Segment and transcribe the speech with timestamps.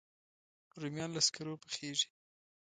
[0.81, 2.07] رومیان له سکرو پخېږي